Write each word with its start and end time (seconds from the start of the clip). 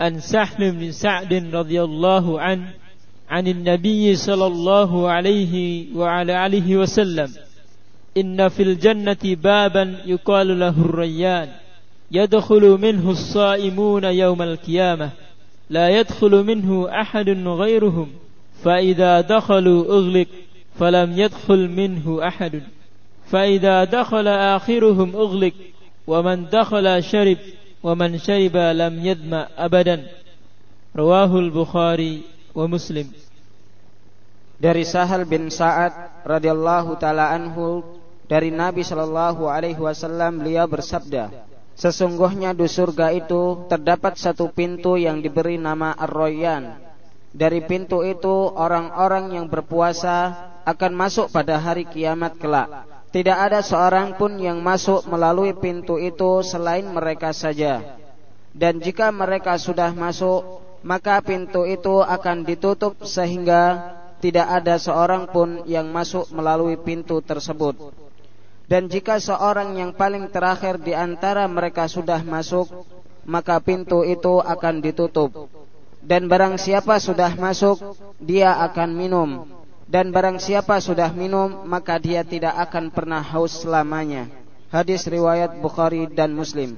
عن 0.00 0.20
سهل 0.20 0.72
بن 0.72 0.92
سعد 0.92 1.34
رضي 1.54 1.82
الله 1.82 2.40
عنه 2.40 2.70
عن 3.30 3.48
النبي 3.48 4.16
صلى 4.16 4.46
الله 4.46 5.08
عليه 5.08 5.86
وعلى 5.96 6.46
آله 6.46 6.76
وسلم 6.76 7.28
إن 8.16 8.48
في 8.48 8.62
الجنة 8.62 9.18
بابا 9.24 9.96
يقال 10.06 10.58
له 10.60 10.68
الريان 10.68 11.48
يدخل 12.10 12.78
منه 12.82 13.10
الصائمون 13.10 14.04
يوم 14.04 14.42
القيامة 14.42 15.10
لا 15.70 15.88
يدخل 15.88 16.30
منه 16.30 17.00
أحد 17.00 17.28
غيرهم 17.28 18.08
فإذا 18.64 19.20
دخلوا 19.20 19.84
أغلق 19.84 20.26
فلم 20.78 21.18
يدخل 21.18 21.68
منه 21.68 22.28
أحد 22.28 22.62
فإذا 23.30 23.84
دخل 23.84 24.28
آخرهم 24.28 25.16
أغلق 25.16 25.52
ومن 26.06 26.46
دخل 26.52 27.02
شرب 27.02 27.36
ومن 27.83 28.17
شرب 28.17 28.55
لم 28.57 28.93
يدمع 29.05 29.47
أبدا 29.57 29.97
رواه 30.95 31.31
البخاري 31.39 32.13
ومسلم 32.55 33.07
dari 34.59 34.83
Sahal 34.83 35.23
bin 35.23 35.47
Sa'ad 35.47 36.27
radhiyallahu 36.27 36.99
taala 36.99 37.31
anhu 37.31 37.79
dari 38.27 38.51
Nabi 38.51 38.83
sallallahu 38.83 39.47
alaihi 39.47 39.79
wasallam 39.79 40.43
beliau 40.43 40.67
bersabda 40.67 41.47
Sesungguhnya 41.79 42.51
di 42.51 42.67
surga 42.67 43.15
itu 43.15 43.63
terdapat 43.71 44.19
satu 44.19 44.51
pintu 44.51 44.99
yang 44.99 45.23
diberi 45.23 45.55
nama 45.55 45.95
Ar-Royan. 45.95 46.75
Dari 47.31 47.63
pintu 47.63 48.03
itu 48.03 48.51
orang-orang 48.51 49.39
yang 49.39 49.47
berpuasa 49.47 50.35
akan 50.67 50.91
masuk 50.91 51.31
pada 51.31 51.55
hari 51.55 51.87
kiamat 51.87 52.35
kelak. 52.35 52.83
Tidak 53.14 53.38
ada 53.38 53.62
seorang 53.62 54.18
pun 54.18 54.42
yang 54.42 54.58
masuk 54.58 55.06
melalui 55.06 55.54
pintu 55.54 56.02
itu 56.02 56.42
selain 56.42 56.82
mereka 56.82 57.30
saja. 57.30 57.94
Dan 58.50 58.82
jika 58.82 59.14
mereka 59.14 59.54
sudah 59.54 59.94
masuk, 59.94 60.58
maka 60.82 61.22
pintu 61.22 61.62
itu 61.62 62.02
akan 62.02 62.42
ditutup 62.42 62.98
sehingga 63.06 63.94
tidak 64.18 64.50
ada 64.50 64.82
seorang 64.82 65.30
pun 65.30 65.62
yang 65.62 65.94
masuk 65.94 66.26
melalui 66.34 66.74
pintu 66.74 67.22
tersebut. 67.22 67.94
Dan 68.66 68.90
jika 68.90 69.22
seorang 69.22 69.78
yang 69.78 69.94
paling 69.94 70.34
terakhir 70.34 70.82
di 70.82 70.90
antara 70.90 71.46
mereka 71.46 71.86
sudah 71.86 72.18
masuk, 72.26 72.66
maka 73.22 73.62
pintu 73.62 74.02
itu 74.02 74.42
akan 74.42 74.82
ditutup. 74.82 75.46
Dan 76.02 76.26
barang 76.26 76.58
siapa 76.58 76.98
sudah 76.98 77.30
masuk, 77.38 77.78
dia 78.18 78.58
akan 78.58 78.90
minum. 78.90 79.53
Dan 79.84 80.10
barang 80.10 80.40
siapa 80.40 80.80
sudah 80.80 81.12
minum, 81.12 81.68
maka 81.68 82.00
dia 82.00 82.24
tidak 82.24 82.56
akan 82.68 82.88
pernah 82.88 83.20
haus 83.20 83.60
selamanya. 83.60 84.32
Hadis 84.72 85.04
riwayat 85.04 85.60
Bukhari 85.60 86.08
dan 86.08 86.32
Muslim. 86.32 86.74